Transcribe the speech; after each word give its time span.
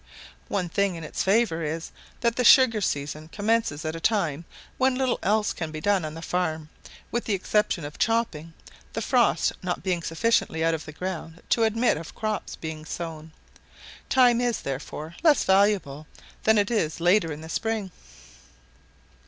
One 0.47 0.67
thing 0.67 0.95
in 0.95 1.03
its 1.03 1.21
favour 1.21 1.61
is, 1.63 1.91
that 2.21 2.35
the 2.35 2.43
sugar 2.43 2.81
season 2.81 3.27
commences 3.27 3.85
at 3.85 3.95
a 3.95 3.99
time 3.99 4.45
when 4.79 4.95
little 4.95 5.19
else 5.21 5.53
can 5.53 5.69
be 5.71 5.79
done 5.79 6.03
on 6.03 6.15
the 6.15 6.23
farm, 6.23 6.69
with 7.11 7.25
the 7.25 7.35
exception 7.35 7.85
of 7.85 7.99
chopping, 7.99 8.55
the 8.93 9.01
frost 9.03 9.53
not 9.61 9.83
being 9.83 10.01
sufficiently 10.01 10.65
out 10.65 10.73
of 10.73 10.85
the 10.85 10.91
ground 10.91 11.43
to 11.49 11.65
admit 11.65 11.97
of 11.97 12.15
crops 12.15 12.55
being 12.55 12.83
sown; 12.83 13.31
time 14.09 14.41
is, 14.41 14.61
therefore, 14.61 15.15
less 15.21 15.43
valuable 15.43 16.07
than 16.45 16.57
it 16.57 16.71
is 16.71 16.99
later 16.99 17.31
in 17.31 17.41
the 17.41 17.47
spring. 17.47 17.91